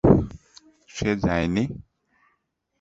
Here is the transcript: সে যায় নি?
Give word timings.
সে 0.89 1.09
যায় 1.23 1.47
নি? 1.55 1.63